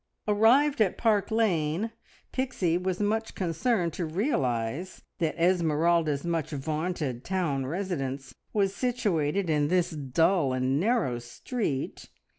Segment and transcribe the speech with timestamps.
[0.27, 1.91] Arrived at Park Lane,
[2.31, 9.67] Pixie was much concerned to realise that Esmeralda's much vaunted town residence was situated in
[9.67, 12.09] this dull and narrow street!